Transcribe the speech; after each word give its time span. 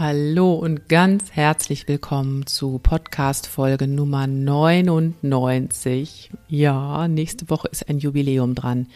Hallo 0.00 0.54
und 0.54 0.88
ganz 0.88 1.32
herzlich 1.32 1.86
willkommen 1.86 2.46
zu 2.46 2.78
Podcast 2.78 3.46
Folge 3.46 3.86
Nummer 3.86 4.26
99. 4.26 6.30
Ja, 6.48 7.06
nächste 7.06 7.50
Woche 7.50 7.68
ist 7.68 7.86
ein 7.86 7.98
Jubiläum 7.98 8.54
dran. 8.54 8.86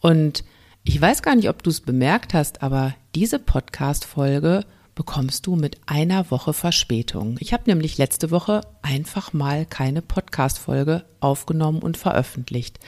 Und 0.00 0.44
ich 0.82 1.00
weiß 1.00 1.22
gar 1.22 1.34
nicht, 1.34 1.48
ob 1.48 1.62
du 1.62 1.70
es 1.70 1.80
bemerkt 1.80 2.34
hast, 2.34 2.62
aber 2.62 2.94
diese 3.14 3.38
Podcast 3.38 4.04
Folge 4.04 4.66
bekommst 4.94 5.46
du 5.46 5.56
mit 5.56 5.78
einer 5.86 6.30
Woche 6.30 6.52
Verspätung. 6.52 7.38
Ich 7.40 7.54
habe 7.54 7.62
nämlich 7.64 7.96
letzte 7.96 8.30
Woche 8.30 8.60
einfach 8.82 9.32
mal 9.32 9.64
keine 9.64 10.02
Podcast 10.02 10.58
Folge 10.58 11.06
aufgenommen 11.20 11.78
und 11.78 11.96
veröffentlicht. 11.96 12.78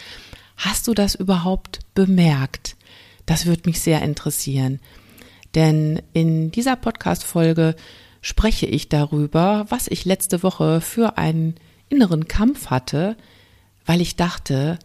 Hast 0.59 0.89
du 0.89 0.93
das 0.93 1.15
überhaupt 1.15 1.79
bemerkt? 1.95 2.77
Das 3.25 3.47
würde 3.47 3.63
mich 3.65 3.81
sehr 3.81 4.03
interessieren. 4.03 4.79
Denn 5.57 6.03
in 6.13 6.53
dieser 6.53 6.77
Podcast-Folge 6.77 7.75
spreche 8.21 8.67
ich 8.67 8.89
darüber, 8.89 9.65
was 9.71 9.89
ich 9.89 10.05
letzte 10.05 10.43
Woche 10.43 10.81
für 10.81 11.17
einen 11.17 11.55
inneren 11.89 12.29
Kampf 12.29 12.67
hatte, 12.67 13.17
weil 13.87 14.01
ich 14.01 14.17
dachte, 14.17 14.79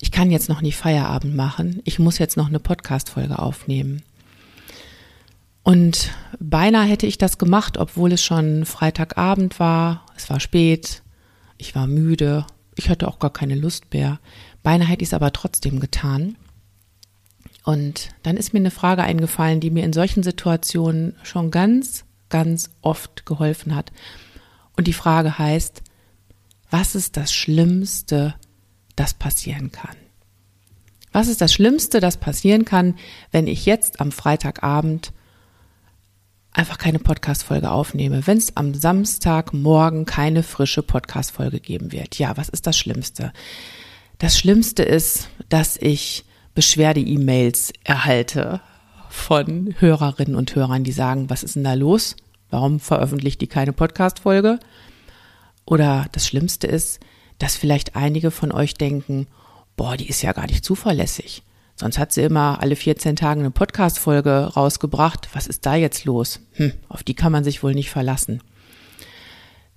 ich 0.00 0.12
kann 0.12 0.30
jetzt 0.30 0.48
noch 0.48 0.60
nicht 0.60 0.76
Feierabend 0.76 1.34
machen, 1.34 1.82
ich 1.84 1.98
muss 1.98 2.18
jetzt 2.18 2.36
noch 2.36 2.48
eine 2.48 2.60
Podcast-Folge 2.60 3.38
aufnehmen. 3.38 4.02
Und 5.64 6.10
beinahe 6.38 6.86
hätte 6.86 7.06
ich 7.06 7.18
das 7.18 7.38
gemacht, 7.38 7.78
obwohl 7.78 8.12
es 8.12 8.22
schon 8.22 8.66
Freitagabend 8.66 9.58
war, 9.58 10.06
es 10.14 10.30
war 10.30 10.38
spät, 10.38 11.02
ich 11.58 11.74
war 11.74 11.86
müde, 11.86 12.46
ich 12.76 12.88
hatte 12.88 13.08
auch 13.08 13.18
gar 13.18 13.32
keine 13.32 13.54
Lust 13.54 13.92
mehr. 13.92 14.20
Beinahe 14.62 14.88
hätte 14.88 15.02
ich 15.02 15.08
es 15.08 15.14
aber 15.14 15.32
trotzdem 15.32 15.80
getan. 15.80 16.36
Und 17.64 18.10
dann 18.22 18.36
ist 18.36 18.52
mir 18.52 18.60
eine 18.60 18.70
Frage 18.70 19.02
eingefallen, 19.02 19.58
die 19.58 19.70
mir 19.70 19.84
in 19.84 19.94
solchen 19.94 20.22
Situationen 20.22 21.16
schon 21.22 21.50
ganz, 21.50 22.04
ganz 22.28 22.70
oft 22.82 23.26
geholfen 23.26 23.74
hat. 23.74 23.90
Und 24.76 24.86
die 24.86 24.92
Frage 24.92 25.38
heißt, 25.38 25.82
was 26.70 26.94
ist 26.94 27.16
das 27.16 27.32
Schlimmste, 27.32 28.34
das 28.96 29.14
passieren 29.14 29.72
kann? 29.72 29.96
Was 31.10 31.28
ist 31.28 31.40
das 31.40 31.54
Schlimmste, 31.54 32.00
das 32.00 32.18
passieren 32.18 32.64
kann, 32.64 32.96
wenn 33.30 33.46
ich 33.46 33.64
jetzt 33.66 34.00
am 34.00 34.12
Freitagabend 34.12 35.12
einfach 36.50 36.76
keine 36.76 36.98
Podcast-Folge 36.98 37.70
aufnehme, 37.70 38.26
wenn 38.26 38.38
es 38.38 38.56
am 38.56 38.74
Samstagmorgen 38.74 40.04
keine 40.04 40.42
frische 40.42 40.82
Podcast-Folge 40.82 41.60
geben 41.60 41.92
wird? 41.92 42.18
Ja, 42.18 42.36
was 42.36 42.48
ist 42.48 42.66
das 42.66 42.76
Schlimmste? 42.76 43.32
Das 44.18 44.38
Schlimmste 44.38 44.82
ist, 44.82 45.28
dass 45.48 45.76
ich 45.76 46.24
Beschwerde-E-Mails 46.54 47.72
erhalte 47.82 48.60
von 49.08 49.74
Hörerinnen 49.78 50.36
und 50.36 50.54
Hörern, 50.54 50.84
die 50.84 50.92
sagen, 50.92 51.30
was 51.30 51.42
ist 51.42 51.56
denn 51.56 51.64
da 51.64 51.74
los? 51.74 52.16
Warum 52.50 52.80
veröffentlicht 52.80 53.40
die 53.40 53.46
keine 53.46 53.72
Podcast-Folge? 53.72 54.58
Oder 55.66 56.06
das 56.12 56.26
Schlimmste 56.26 56.66
ist, 56.66 57.00
dass 57.38 57.56
vielleicht 57.56 57.96
einige 57.96 58.30
von 58.30 58.52
euch 58.52 58.74
denken, 58.74 59.26
boah, 59.76 59.96
die 59.96 60.08
ist 60.08 60.22
ja 60.22 60.32
gar 60.32 60.46
nicht 60.46 60.64
zuverlässig. 60.64 61.42
Sonst 61.76 61.98
hat 61.98 62.12
sie 62.12 62.22
immer 62.22 62.62
alle 62.62 62.76
14 62.76 63.16
Tage 63.16 63.40
eine 63.40 63.50
Podcast-Folge 63.50 64.52
rausgebracht. 64.54 65.28
Was 65.32 65.48
ist 65.48 65.66
da 65.66 65.74
jetzt 65.74 66.04
los? 66.04 66.40
Hm, 66.52 66.72
auf 66.88 67.02
die 67.02 67.14
kann 67.14 67.32
man 67.32 67.42
sich 67.42 67.62
wohl 67.62 67.74
nicht 67.74 67.90
verlassen. 67.90 68.40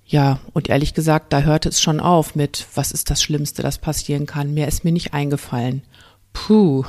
Ja, 0.06 0.38
und 0.52 0.68
ehrlich 0.68 0.94
gesagt, 0.94 1.32
da 1.32 1.42
hört 1.42 1.66
es 1.66 1.82
schon 1.82 2.00
auf 2.00 2.34
mit, 2.34 2.66
was 2.74 2.92
ist 2.92 3.10
das 3.10 3.22
Schlimmste, 3.22 3.62
das 3.62 3.78
passieren 3.78 4.26
kann. 4.26 4.54
Mehr 4.54 4.68
ist 4.68 4.84
mir 4.84 4.92
nicht 4.92 5.12
eingefallen. 5.12 5.82
Puh. 6.46 6.84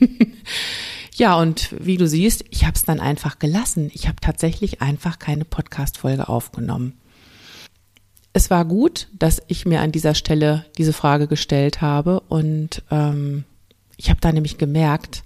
ja, 1.14 1.36
und 1.36 1.74
wie 1.78 1.96
du 1.96 2.06
siehst, 2.08 2.44
ich 2.50 2.64
habe 2.64 2.74
es 2.74 2.82
dann 2.82 3.00
einfach 3.00 3.38
gelassen. 3.38 3.90
Ich 3.94 4.08
habe 4.08 4.16
tatsächlich 4.20 4.82
einfach 4.82 5.18
keine 5.18 5.44
Podcast-Folge 5.44 6.28
aufgenommen. 6.28 6.98
Es 8.32 8.50
war 8.50 8.64
gut, 8.64 9.08
dass 9.16 9.40
ich 9.46 9.64
mir 9.64 9.80
an 9.80 9.92
dieser 9.92 10.14
Stelle 10.14 10.66
diese 10.76 10.92
Frage 10.92 11.28
gestellt 11.28 11.80
habe 11.80 12.20
und 12.20 12.82
ähm, 12.90 13.44
ich 13.96 14.10
habe 14.10 14.20
da 14.20 14.32
nämlich 14.32 14.58
gemerkt, 14.58 15.22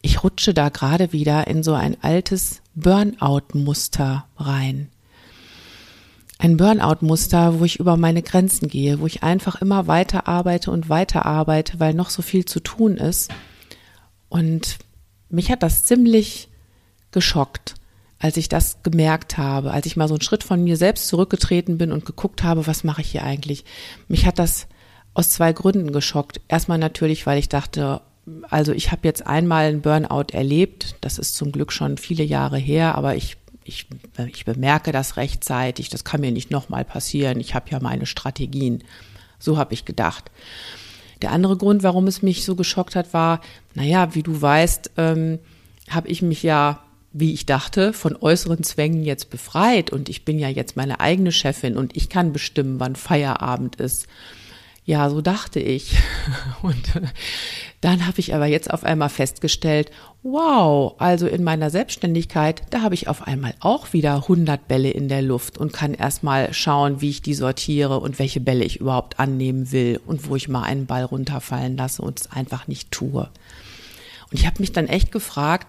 ich 0.00 0.24
rutsche 0.24 0.54
da 0.54 0.70
gerade 0.70 1.12
wieder 1.12 1.46
in 1.46 1.62
so 1.62 1.74
ein 1.74 2.02
altes 2.02 2.62
Burnout-Muster 2.74 4.24
rein 4.38 4.88
ein 6.40 6.56
Burnout-Muster, 6.56 7.60
wo 7.60 7.64
ich 7.64 7.78
über 7.78 7.98
meine 7.98 8.22
Grenzen 8.22 8.68
gehe, 8.68 9.00
wo 9.00 9.06
ich 9.06 9.22
einfach 9.22 9.60
immer 9.60 9.86
weiter 9.86 10.26
arbeite 10.26 10.70
und 10.70 10.88
weiter 10.88 11.26
arbeite, 11.26 11.78
weil 11.78 11.92
noch 11.92 12.08
so 12.08 12.22
viel 12.22 12.46
zu 12.46 12.60
tun 12.60 12.96
ist. 12.96 13.30
Und 14.30 14.78
mich 15.28 15.50
hat 15.50 15.62
das 15.62 15.84
ziemlich 15.84 16.48
geschockt, 17.10 17.74
als 18.18 18.38
ich 18.38 18.48
das 18.48 18.82
gemerkt 18.82 19.36
habe, 19.36 19.70
als 19.70 19.84
ich 19.84 19.96
mal 19.96 20.08
so 20.08 20.14
einen 20.14 20.22
Schritt 20.22 20.42
von 20.42 20.64
mir 20.64 20.78
selbst 20.78 21.08
zurückgetreten 21.08 21.76
bin 21.76 21.92
und 21.92 22.06
geguckt 22.06 22.42
habe, 22.42 22.66
was 22.66 22.84
mache 22.84 23.02
ich 23.02 23.10
hier 23.10 23.24
eigentlich. 23.24 23.66
Mich 24.08 24.24
hat 24.24 24.38
das 24.38 24.66
aus 25.12 25.28
zwei 25.28 25.52
Gründen 25.52 25.92
geschockt. 25.92 26.40
Erstmal 26.48 26.78
natürlich, 26.78 27.26
weil 27.26 27.38
ich 27.38 27.50
dachte, 27.50 28.00
also 28.48 28.72
ich 28.72 28.92
habe 28.92 29.02
jetzt 29.04 29.26
einmal 29.26 29.66
einen 29.66 29.82
Burnout 29.82 30.32
erlebt, 30.32 30.94
das 31.02 31.18
ist 31.18 31.34
zum 31.34 31.52
Glück 31.52 31.72
schon 31.72 31.98
viele 31.98 32.24
Jahre 32.24 32.58
her, 32.58 32.94
aber 32.94 33.14
ich 33.16 33.36
ich, 33.64 33.86
ich 34.32 34.44
bemerke 34.44 34.92
das 34.92 35.16
rechtzeitig, 35.16 35.88
das 35.88 36.04
kann 36.04 36.20
mir 36.20 36.32
nicht 36.32 36.50
nochmal 36.50 36.84
passieren, 36.84 37.40
ich 37.40 37.54
habe 37.54 37.70
ja 37.70 37.80
meine 37.80 38.06
Strategien. 38.06 38.82
So 39.38 39.56
habe 39.56 39.74
ich 39.74 39.84
gedacht. 39.84 40.30
Der 41.22 41.32
andere 41.32 41.56
Grund, 41.56 41.82
warum 41.82 42.06
es 42.06 42.22
mich 42.22 42.44
so 42.44 42.56
geschockt 42.56 42.96
hat, 42.96 43.12
war, 43.12 43.40
naja, 43.74 44.14
wie 44.14 44.22
du 44.22 44.40
weißt, 44.40 44.92
ähm, 44.96 45.38
habe 45.88 46.08
ich 46.08 46.22
mich 46.22 46.42
ja, 46.42 46.82
wie 47.12 47.32
ich 47.32 47.46
dachte, 47.46 47.92
von 47.92 48.16
äußeren 48.16 48.62
Zwängen 48.62 49.02
jetzt 49.02 49.30
befreit 49.30 49.90
und 49.90 50.08
ich 50.08 50.24
bin 50.24 50.38
ja 50.38 50.48
jetzt 50.48 50.76
meine 50.76 51.00
eigene 51.00 51.32
Chefin 51.32 51.76
und 51.76 51.96
ich 51.96 52.08
kann 52.08 52.32
bestimmen, 52.32 52.80
wann 52.80 52.96
Feierabend 52.96 53.76
ist. 53.76 54.06
Ja, 54.90 55.08
so 55.08 55.20
dachte 55.20 55.60
ich. 55.60 55.96
Und 56.62 56.96
äh, 56.96 57.06
dann 57.80 58.08
habe 58.08 58.18
ich 58.18 58.34
aber 58.34 58.46
jetzt 58.46 58.72
auf 58.72 58.82
einmal 58.82 59.08
festgestellt, 59.08 59.92
wow, 60.24 60.96
also 60.98 61.28
in 61.28 61.44
meiner 61.44 61.70
Selbstständigkeit, 61.70 62.62
da 62.70 62.82
habe 62.82 62.96
ich 62.96 63.06
auf 63.06 63.22
einmal 63.22 63.54
auch 63.60 63.92
wieder 63.92 64.16
100 64.16 64.66
Bälle 64.66 64.90
in 64.90 65.08
der 65.08 65.22
Luft 65.22 65.58
und 65.58 65.72
kann 65.72 65.94
erstmal 65.94 66.52
schauen, 66.52 67.00
wie 67.00 67.10
ich 67.10 67.22
die 67.22 67.34
sortiere 67.34 68.00
und 68.00 68.18
welche 68.18 68.40
Bälle 68.40 68.64
ich 68.64 68.80
überhaupt 68.80 69.20
annehmen 69.20 69.70
will 69.70 70.00
und 70.06 70.28
wo 70.28 70.34
ich 70.34 70.48
mal 70.48 70.64
einen 70.64 70.86
Ball 70.86 71.04
runterfallen 71.04 71.76
lasse 71.76 72.02
und 72.02 72.18
es 72.18 72.32
einfach 72.32 72.66
nicht 72.66 72.90
tue. 72.90 73.30
Und 74.28 74.40
ich 74.40 74.44
habe 74.44 74.58
mich 74.58 74.72
dann 74.72 74.88
echt 74.88 75.12
gefragt, 75.12 75.68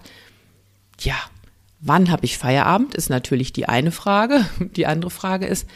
ja, 1.00 1.18
wann 1.80 2.10
habe 2.10 2.26
ich 2.26 2.40
Feierabend, 2.40 2.96
ist 2.96 3.12
natürlich 3.12 3.54
die 3.54 3.70
eine 3.70 3.92
Frage. 3.92 4.48
Die 4.76 4.88
andere 4.88 5.12
Frage 5.12 5.46
ist, 5.46 5.68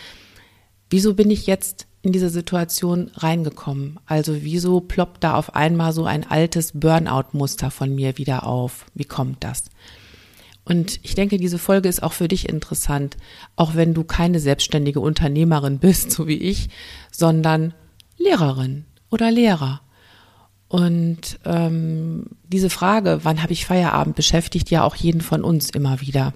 wieso 0.90 1.14
bin 1.14 1.30
ich 1.30 1.46
jetzt 1.46 1.86
in 2.06 2.12
diese 2.12 2.30
Situation 2.30 3.10
reingekommen? 3.16 4.00
Also 4.06 4.44
wieso 4.44 4.80
ploppt 4.80 5.24
da 5.24 5.36
auf 5.36 5.56
einmal 5.56 5.92
so 5.92 6.06
ein 6.06 6.30
altes 6.30 6.72
Burnout-Muster 6.74 7.72
von 7.72 7.94
mir 7.94 8.20
wieder 8.20 8.46
auf? 8.46 8.86
Wie 8.94 9.06
kommt 9.06 9.44
das? 9.44 9.66
Und 10.64 11.00
ich 11.04 11.16
denke, 11.16 11.38
diese 11.38 11.58
Folge 11.58 11.90
ist 11.90 12.04
auch 12.04 12.14
für 12.14 12.28
dich 12.28 12.48
interessant, 12.48 13.18
auch 13.56 13.76
wenn 13.76 13.94
du 13.94 14.04
keine 14.04 14.40
selbstständige 14.40 15.00
Unternehmerin 15.00 15.80
bist, 15.80 16.12
so 16.16 16.28
wie 16.28 16.38
ich, 16.38 16.70
sondern 17.12 17.74
Lehrerin 18.18 18.86
oder 19.10 19.32
Lehrer. 19.32 19.82
Und 20.68 21.40
ähm, 21.44 22.26
diese 22.48 22.70
Frage, 22.70 23.20
wann 23.24 23.42
habe 23.42 23.54
ich 23.54 23.66
Feierabend, 23.66 24.16
beschäftigt 24.16 24.70
ja 24.70 24.84
auch 24.84 24.96
jeden 24.96 25.22
von 25.22 25.44
uns 25.44 25.72
immer 25.72 26.02
wieder 26.02 26.34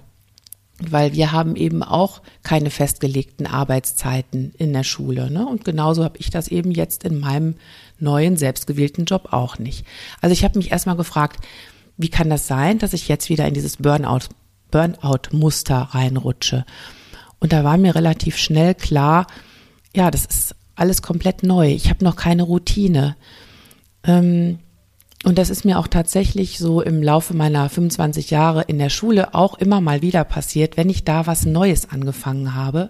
weil 0.88 1.12
wir 1.12 1.32
haben 1.32 1.56
eben 1.56 1.82
auch 1.82 2.22
keine 2.42 2.70
festgelegten 2.70 3.46
Arbeitszeiten 3.46 4.52
in 4.58 4.72
der 4.72 4.84
Schule. 4.84 5.30
Ne? 5.30 5.46
Und 5.46 5.64
genauso 5.64 6.04
habe 6.04 6.18
ich 6.18 6.30
das 6.30 6.48
eben 6.48 6.70
jetzt 6.70 7.04
in 7.04 7.20
meinem 7.20 7.56
neuen 7.98 8.36
selbstgewählten 8.36 9.04
Job 9.04 9.32
auch 9.32 9.58
nicht. 9.58 9.84
Also 10.20 10.32
ich 10.32 10.44
habe 10.44 10.58
mich 10.58 10.70
erstmal 10.70 10.96
gefragt, 10.96 11.44
wie 11.96 12.08
kann 12.08 12.30
das 12.30 12.46
sein, 12.46 12.78
dass 12.78 12.94
ich 12.94 13.08
jetzt 13.08 13.28
wieder 13.28 13.46
in 13.46 13.54
dieses 13.54 13.76
Burnout, 13.76 14.28
Burnout-Muster 14.70 15.88
reinrutsche? 15.90 16.64
Und 17.40 17.52
da 17.52 17.64
war 17.64 17.76
mir 17.76 17.94
relativ 17.94 18.36
schnell 18.36 18.74
klar, 18.74 19.26
ja, 19.94 20.10
das 20.10 20.24
ist 20.24 20.54
alles 20.76 21.02
komplett 21.02 21.42
neu. 21.42 21.68
Ich 21.68 21.90
habe 21.90 22.04
noch 22.04 22.16
keine 22.16 22.44
Routine. 22.44 23.16
Ähm, 24.04 24.58
und 25.24 25.36
das 25.36 25.50
ist 25.50 25.64
mir 25.64 25.78
auch 25.78 25.86
tatsächlich 25.86 26.58
so 26.58 26.80
im 26.80 27.02
Laufe 27.02 27.34
meiner 27.34 27.68
25 27.68 28.30
Jahre 28.30 28.62
in 28.62 28.78
der 28.78 28.88
Schule 28.88 29.34
auch 29.34 29.58
immer 29.58 29.80
mal 29.82 30.00
wieder 30.00 30.24
passiert, 30.24 30.76
wenn 30.78 30.88
ich 30.88 31.04
da 31.04 31.26
was 31.26 31.44
Neues 31.44 31.90
angefangen 31.90 32.54
habe, 32.54 32.88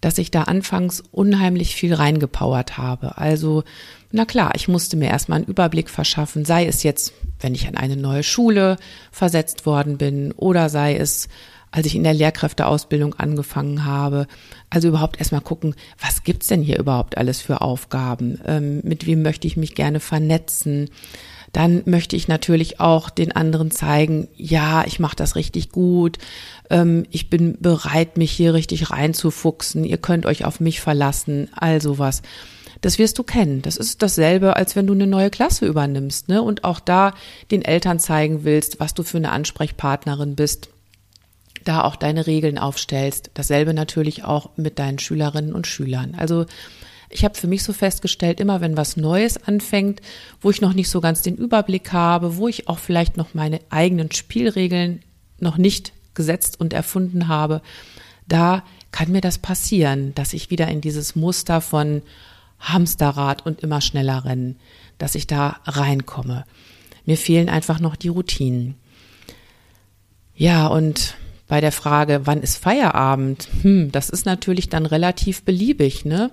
dass 0.00 0.16
ich 0.16 0.30
da 0.30 0.44
anfangs 0.44 1.02
unheimlich 1.12 1.76
viel 1.76 1.92
reingepowert 1.92 2.78
habe. 2.78 3.18
Also, 3.18 3.62
na 4.10 4.24
klar, 4.24 4.52
ich 4.54 4.68
musste 4.68 4.96
mir 4.96 5.08
erstmal 5.08 5.38
einen 5.38 5.46
Überblick 5.46 5.90
verschaffen, 5.90 6.46
sei 6.46 6.66
es 6.66 6.82
jetzt, 6.82 7.12
wenn 7.40 7.54
ich 7.54 7.68
an 7.68 7.76
eine 7.76 7.96
neue 7.96 8.22
Schule 8.22 8.76
versetzt 9.12 9.66
worden 9.66 9.98
bin 9.98 10.32
oder 10.32 10.70
sei 10.70 10.96
es, 10.96 11.28
als 11.70 11.86
ich 11.86 11.94
in 11.96 12.04
der 12.04 12.14
Lehrkräfteausbildung 12.14 13.14
angefangen 13.14 13.84
habe. 13.84 14.28
Also 14.70 14.88
überhaupt 14.88 15.18
erstmal 15.18 15.40
gucken, 15.42 15.74
was 16.00 16.22
gibt's 16.22 16.46
denn 16.46 16.62
hier 16.62 16.78
überhaupt 16.78 17.18
alles 17.18 17.42
für 17.42 17.60
Aufgaben? 17.60 18.40
Ähm, 18.46 18.80
mit 18.82 19.06
wem 19.06 19.22
möchte 19.22 19.46
ich 19.46 19.56
mich 19.56 19.74
gerne 19.74 20.00
vernetzen? 20.00 20.88
Dann 21.54 21.82
möchte 21.86 22.16
ich 22.16 22.28
natürlich 22.28 22.80
auch 22.80 23.08
den 23.08 23.32
anderen 23.32 23.70
zeigen, 23.70 24.28
ja, 24.36 24.84
ich 24.86 24.98
mache 24.98 25.16
das 25.16 25.36
richtig 25.36 25.70
gut. 25.70 26.18
Ähm, 26.68 27.06
ich 27.10 27.30
bin 27.30 27.56
bereit, 27.60 28.18
mich 28.18 28.32
hier 28.32 28.52
richtig 28.54 28.90
reinzufuchsen. 28.90 29.84
Ihr 29.84 29.98
könnt 29.98 30.26
euch 30.26 30.44
auf 30.44 30.60
mich 30.60 30.80
verlassen. 30.80 31.48
Also 31.54 31.98
was. 31.98 32.22
Das 32.80 32.98
wirst 32.98 33.18
du 33.18 33.22
kennen. 33.22 33.62
Das 33.62 33.76
ist 33.76 34.02
dasselbe, 34.02 34.56
als 34.56 34.74
wenn 34.74 34.88
du 34.88 34.92
eine 34.92 35.06
neue 35.06 35.30
Klasse 35.30 35.64
übernimmst, 35.64 36.28
ne? 36.28 36.42
Und 36.42 36.64
auch 36.64 36.80
da 36.80 37.14
den 37.52 37.62
Eltern 37.62 37.98
zeigen 37.98 38.44
willst, 38.44 38.80
was 38.80 38.92
du 38.92 39.04
für 39.04 39.16
eine 39.16 39.30
Ansprechpartnerin 39.30 40.34
bist 40.34 40.68
da 41.64 41.82
auch 41.82 41.96
deine 41.96 42.26
Regeln 42.26 42.58
aufstellst. 42.58 43.30
Dasselbe 43.34 43.74
natürlich 43.74 44.24
auch 44.24 44.50
mit 44.56 44.78
deinen 44.78 44.98
Schülerinnen 44.98 45.54
und 45.54 45.66
Schülern. 45.66 46.14
Also 46.14 46.44
ich 47.14 47.24
habe 47.24 47.36
für 47.36 47.46
mich 47.46 47.62
so 47.62 47.72
festgestellt, 47.72 48.40
immer 48.40 48.60
wenn 48.60 48.76
was 48.76 48.96
Neues 48.96 49.40
anfängt, 49.44 50.00
wo 50.40 50.50
ich 50.50 50.60
noch 50.60 50.72
nicht 50.72 50.90
so 50.90 51.00
ganz 51.00 51.22
den 51.22 51.36
Überblick 51.36 51.92
habe, 51.92 52.36
wo 52.38 52.48
ich 52.48 52.68
auch 52.68 52.80
vielleicht 52.80 53.16
noch 53.16 53.34
meine 53.34 53.60
eigenen 53.70 54.10
Spielregeln 54.10 55.00
noch 55.38 55.56
nicht 55.56 55.92
gesetzt 56.14 56.58
und 56.58 56.72
erfunden 56.72 57.28
habe, 57.28 57.62
da 58.26 58.64
kann 58.90 59.12
mir 59.12 59.20
das 59.20 59.38
passieren, 59.38 60.12
dass 60.16 60.32
ich 60.32 60.50
wieder 60.50 60.66
in 60.66 60.80
dieses 60.80 61.14
Muster 61.14 61.60
von 61.60 62.02
Hamsterrad 62.58 63.46
und 63.46 63.60
immer 63.60 63.80
schneller 63.80 64.24
rennen, 64.24 64.56
dass 64.98 65.14
ich 65.14 65.28
da 65.28 65.60
reinkomme. 65.66 66.44
Mir 67.06 67.16
fehlen 67.16 67.48
einfach 67.48 67.78
noch 67.78 67.94
die 67.94 68.08
Routinen. 68.08 68.74
Ja, 70.34 70.66
und 70.66 71.14
bei 71.46 71.60
der 71.60 71.72
Frage, 71.72 72.22
wann 72.24 72.42
ist 72.42 72.56
Feierabend? 72.56 73.48
Hm, 73.62 73.92
das 73.92 74.10
ist 74.10 74.26
natürlich 74.26 74.68
dann 74.68 74.86
relativ 74.86 75.44
beliebig, 75.44 76.04
ne? 76.04 76.32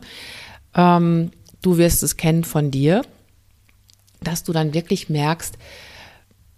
Ähm, 0.75 1.31
du 1.61 1.77
wirst 1.77 2.03
es 2.03 2.17
kennen 2.17 2.43
von 2.43 2.71
dir, 2.71 3.03
dass 4.21 4.43
du 4.43 4.53
dann 4.53 4.73
wirklich 4.73 5.09
merkst, 5.09 5.57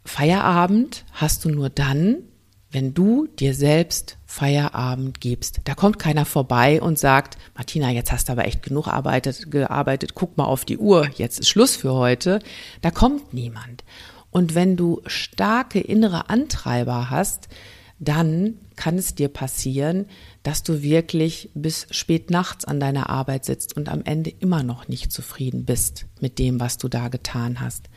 Feierabend 0.06 1.06
hast 1.14 1.46
du 1.46 1.50
nur 1.50 1.70
dann, 1.70 2.18
wenn 2.72 2.94
du 2.94 3.28
dir 3.28 3.54
selbst 3.54 4.18
Feierabend 4.26 5.22
gibst. 5.22 5.62
Da 5.66 5.76
kommt 5.76 6.00
keiner 6.00 6.26
vorbei 6.26 6.82
und 6.82 6.98
sagt, 6.98 7.38
Martina, 7.56 7.92
jetzt 7.92 8.12
hast 8.12 8.28
du 8.28 8.34
aber 8.34 8.46
echt 8.46 8.64
genug 8.64 8.88
arbeitet, 8.88 9.52
gearbeitet, 9.52 10.16
guck 10.16 10.38
mal 10.38 10.46
auf 10.46 10.66
die 10.66 10.80
Uhr, 10.80 11.08
jetzt 11.16 11.40
ist 11.40 11.50
Schluss 11.50 11.76
für 11.76 11.94
heute. 11.94 12.40
Da 12.82 12.92
kommt 12.92 13.34
niemand. 13.34 13.84
Und 14.32 14.56
wenn 14.56 14.76
du 14.76 15.02
starke 15.06 15.80
innere 15.80 16.30
Antreiber 16.30 17.12
hast, 17.12 17.48
dann 18.00 18.56
kann 18.76 18.98
es 18.98 19.14
dir 19.14 19.30
passieren, 19.30 20.08
dass 20.44 20.64
du 20.64 20.82
wirklich 20.82 21.50
bis 21.54 21.88
spät 21.90 22.30
nachts 22.30 22.66
an 22.66 22.80
deiner 22.80 23.10
Arbeit 23.10 23.46
sitzt 23.46 23.76
und 23.76 23.90
am 23.90 24.04
Ende 24.04 24.30
immer 24.30 24.62
noch 24.62 24.88
nicht 24.88 25.12
zufrieden 25.12 25.66
bist 25.66 26.06
mit 26.20 26.38
dem, 26.38 26.60
was 26.60 26.78
du 26.78 26.90
da 26.90 27.08
getan 27.08 27.62
hast. 27.62 27.90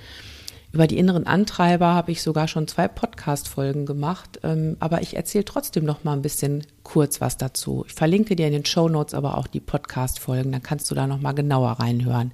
Über 0.72 0.86
die 0.86 0.98
inneren 0.98 1.26
Antreiber 1.26 1.94
habe 1.94 2.12
ich 2.12 2.22
sogar 2.22 2.48
schon 2.48 2.68
zwei 2.68 2.86
Podcast-Folgen 2.86 3.86
gemacht, 3.86 4.40
ähm, 4.42 4.76
aber 4.78 5.00
ich 5.00 5.16
erzähle 5.16 5.44
trotzdem 5.44 5.84
noch 5.84 6.04
mal 6.04 6.12
ein 6.12 6.22
bisschen 6.22 6.66
kurz 6.82 7.20
was 7.20 7.36
dazu. 7.36 7.84
Ich 7.88 7.94
verlinke 7.94 8.36
dir 8.36 8.46
in 8.46 8.52
den 8.52 8.66
Show 8.66 8.88
Notes 8.88 9.14
aber 9.14 9.38
auch 9.38 9.46
die 9.46 9.60
Podcast-Folgen, 9.60 10.52
dann 10.52 10.62
kannst 10.62 10.90
du 10.90 10.94
da 10.94 11.06
noch 11.06 11.20
mal 11.20 11.32
genauer 11.32 11.72
reinhören. 11.72 12.32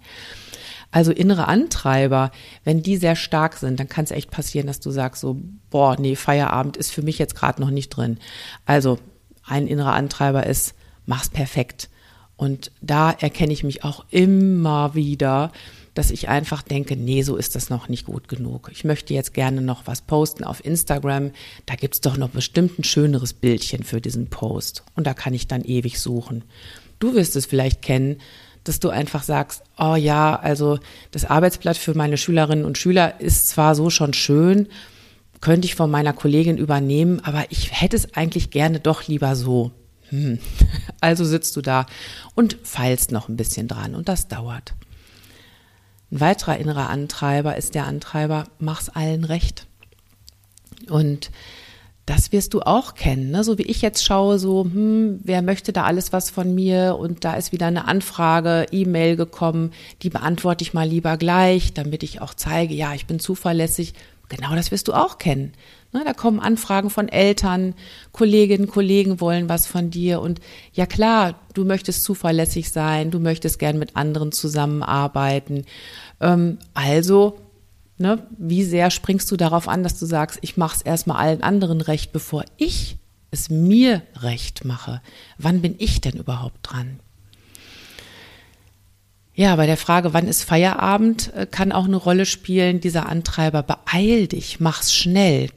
Also 0.91 1.13
innere 1.13 1.49
Antreiber, 1.49 2.33
wenn 2.65 2.83
die 2.83 2.97
sehr 2.97 3.17
stark 3.17 3.57
sind, 3.57 3.81
dann 3.81 3.89
kann 3.89 4.05
es 4.05 4.11
echt 4.11 4.31
passieren, 4.31 4.67
dass 4.67 4.81
du 4.81 4.91
sagst 4.91 5.23
so, 5.23 5.41
boah, 5.71 5.97
nee, 5.99 6.17
Feierabend 6.17 6.77
ist 6.77 6.91
für 6.91 7.03
mich 7.03 7.19
jetzt 7.19 7.35
gerade 7.35 7.63
noch 7.63 7.71
nicht 7.71 7.91
drin. 7.91 8.19
Also 8.67 8.99
ein 9.45 9.67
innerer 9.67 9.93
Antreiber 9.93 10.47
ist, 10.47 10.75
mach's 11.07 11.29
perfekt. 11.29 11.89
Und 12.37 12.73
da 12.81 13.11
erkenne 13.11 13.53
ich 13.53 13.65
mich 13.65 13.85
auch 13.85 14.05
immer 14.11 14.95
wieder, 14.95 15.53
dass 15.95 16.11
ich 16.11 16.29
einfach 16.29 16.63
denke, 16.63 16.97
nee, 16.97 17.23
so 17.23 17.37
ist 17.37 17.55
das 17.55 17.69
noch 17.69 17.89
nicht 17.89 18.07
gut 18.07 18.29
genug. 18.29 18.71
Ich 18.73 18.85
möchte 18.85 19.13
jetzt 19.13 19.35
gerne 19.35 19.61
noch 19.61 19.87
was 19.87 20.01
posten 20.03 20.43
auf 20.45 20.65
Instagram. 20.65 21.33
Da 21.67 21.75
gibt's 21.75 22.01
doch 22.01 22.17
noch 22.17 22.31
bestimmt 22.31 22.79
ein 22.79 22.85
schöneres 22.85 23.35
Bildchen 23.35 23.83
für 23.83 24.01
diesen 24.01 24.29
Post. 24.29 24.85
Und 24.97 25.07
da 25.07 25.13
kann 25.13 25.35
ich 25.35 25.49
dann 25.49 25.65
ewig 25.65 26.01
suchen. 26.01 26.45
Du 26.99 27.15
wirst 27.15 27.37
es 27.37 27.47
vielleicht 27.47 27.83
kennen, 27.83 28.17
dass 28.65 28.81
du 28.81 28.91
einfach 28.91 29.23
sagst, 29.23 29.63
oh 29.77 29.97
ja, 29.97 30.37
also 30.37 30.79
das 31.11 31.25
Arbeitsblatt 31.25 31.77
für 31.77 31.95
meine 31.95 32.17
Schülerinnen 32.17 32.65
und 32.65 32.79
Schüler 32.79 33.21
ist 33.21 33.49
zwar 33.49 33.75
so 33.75 33.91
schon 33.91 34.15
schön, 34.15 34.69
könnte 35.43 35.67
ich 35.67 35.75
von 35.75 35.91
meiner 35.91 36.15
Kollegin 36.15 36.57
übernehmen, 36.57 37.21
aber 37.23 37.45
ich 37.51 37.79
hätte 37.79 37.97
es 37.97 38.15
eigentlich 38.15 38.51
gerne 38.51 38.81
doch 38.81 39.07
lieber 39.07 39.37
so. 39.37 39.73
Hm. 40.09 40.39
Also 41.01 41.25
sitzt 41.25 41.57
du 41.57 41.63
da 41.63 41.87
und 42.37 42.57
feilst 42.63 43.11
noch 43.11 43.29
ein 43.29 43.37
bisschen 43.37 43.67
dran 43.67 43.97
und 43.97 44.09
das 44.09 44.29
dauert. 44.29 44.73
Ein 46.13 46.21
weiterer 46.21 46.57
innerer 46.59 46.89
Antreiber 46.91 47.57
ist 47.57 47.75
der 47.75 47.87
Antreiber, 47.87 48.45
mach's 48.61 48.89
allen 48.89 49.25
recht. 49.25 49.67
Und 50.89 51.33
das 52.07 52.31
wirst 52.31 52.55
du 52.55 52.61
auch 52.61 52.95
kennen, 52.95 53.33
ne? 53.33 53.43
so 53.43 53.59
wie 53.59 53.63
ich 53.63 53.83
jetzt 53.83 54.05
schaue, 54.05 54.39
so, 54.39 54.65
hm, 54.65 55.19
wer 55.25 55.43
möchte 55.43 55.73
da 55.73 55.85
alles 55.85 56.13
was 56.13 56.31
von 56.31 56.55
mir 56.55 56.97
und 56.99 57.25
da 57.25 57.35
ist 57.35 57.51
wieder 57.51 57.67
eine 57.67 57.89
Anfrage, 57.89 58.67
E-Mail 58.71 59.17
gekommen, 59.17 59.73
die 60.03 60.11
beantworte 60.11 60.63
ich 60.63 60.73
mal 60.73 60.89
lieber 60.89 61.17
gleich, 61.17 61.75
damit 61.75 62.05
ich 62.05 62.21
auch 62.21 62.35
zeige, 62.35 62.75
ja, 62.75 62.95
ich 62.95 63.07
bin 63.07 63.19
zuverlässig. 63.19 63.95
Genau 64.35 64.55
das 64.55 64.71
wirst 64.71 64.89
du 64.89 64.95
auch 64.95 65.19
kennen. 65.19 65.53
Ne? 65.93 66.03
Da 66.05 66.15
kommen 66.15 66.41
Anfragen 66.41 66.89
von 66.89 67.09
Eltern, 67.09 67.75
Kolleginnen, 68.13 68.67
Kollegen 68.67 69.21
wollen 69.21 69.49
was 69.49 69.67
von 69.67 69.91
dir 69.91 70.21
und 70.21 70.41
ja 70.73 70.87
klar, 70.87 71.35
du 71.53 71.65
möchtest 71.65 72.03
zuverlässig 72.03 72.71
sein, 72.71 73.11
du 73.11 73.21
möchtest 73.21 73.59
gern 73.59 73.79
mit 73.79 73.95
anderen 73.95 74.33
zusammenarbeiten. 74.33 75.65
Ähm, 76.21 76.59
also 76.73 77.39
Ne? 77.99 78.27
Wie 78.37 78.65
sehr 78.65 78.91
springst 78.91 79.31
du 79.31 79.37
darauf 79.37 79.69
an, 79.69 79.85
dass 79.85 79.97
du 79.97 80.07
sagst, 80.07 80.41
ich 80.43 80.57
mache 80.57 80.75
es 80.77 80.83
erstmal 80.83 81.19
allen 81.19 81.43
anderen 81.43 81.81
recht, 81.81 82.11
bevor 82.11 82.45
ich 82.57 82.97
es 83.31 83.49
mir 83.49 84.03
recht 84.17 84.65
mache? 84.65 85.01
Wann 85.39 85.63
bin 85.63 85.77
ich 85.79 86.01
denn 86.01 86.15
überhaupt 86.15 86.59
dran? 86.63 86.99
Ja, 89.35 89.57
bei 89.57 89.67
der 89.67 89.79
Frage, 89.79 90.13
wann 90.13 90.29
ist 90.29 90.45
Feierabend, 90.45 91.33
äh, 91.35 91.47
kann 91.47 91.73
auch 91.73 91.87
eine 91.87 91.97
Rolle 91.97 92.27
spielen, 92.27 92.81
dieser 92.81 93.09
Antreiber, 93.09 93.63
beeil 93.63 94.27
dich, 94.27 94.61
mach's 94.61 94.95
schnell. 94.95 95.49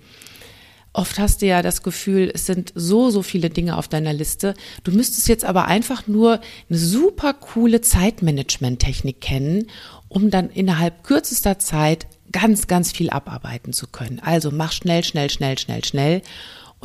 Oft 0.93 1.19
hast 1.19 1.41
du 1.41 1.45
ja 1.47 1.61
das 1.61 1.83
Gefühl, 1.83 2.31
es 2.33 2.45
sind 2.45 2.71
so, 2.73 3.09
so 3.09 3.21
viele 3.21 3.49
Dinge 3.49 3.75
auf 3.75 3.89
deiner 3.89 4.13
Liste. 4.13 4.53
Du 4.85 4.93
müsstest 4.93 5.27
jetzt 5.27 5.43
aber 5.43 5.65
einfach 5.65 6.07
nur 6.07 6.39
eine 6.69 6.79
super 6.79 7.33
coole 7.33 7.81
Zeitmanagement-Technik 7.81 9.19
kennen, 9.19 9.67
um 10.07 10.29
dann 10.29 10.49
innerhalb 10.49 11.03
kürzester 11.03 11.59
Zeit 11.59 12.07
ganz, 12.31 12.67
ganz 12.67 12.93
viel 12.93 13.09
abarbeiten 13.09 13.73
zu 13.73 13.87
können. 13.87 14.21
Also 14.23 14.51
mach 14.51 14.71
schnell, 14.71 15.03
schnell, 15.03 15.29
schnell, 15.29 15.57
schnell, 15.57 15.83
schnell. 15.83 16.21